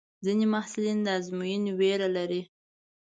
[0.25, 2.41] ځینې محصلین د ازموینې وېره لري.